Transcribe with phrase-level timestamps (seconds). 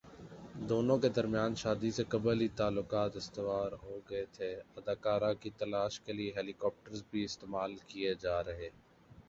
[0.69, 6.31] دونوں کے درمیان شادی سے قبل ہی تعلقات استوار ہوگئے تھےاداکارہ کی تلاش کے لیے
[6.35, 8.69] ہیلی کاپٹرز بھی استعمال کیے جا رہے